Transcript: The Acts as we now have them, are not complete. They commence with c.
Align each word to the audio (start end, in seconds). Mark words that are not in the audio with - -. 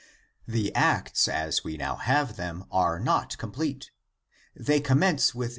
The 0.47 0.73
Acts 0.73 1.27
as 1.27 1.63
we 1.63 1.77
now 1.77 1.95
have 1.97 2.35
them, 2.35 2.65
are 2.71 2.99
not 2.99 3.37
complete. 3.37 3.91
They 4.55 4.79
commence 4.79 5.35
with 5.35 5.49
c. 5.49 5.49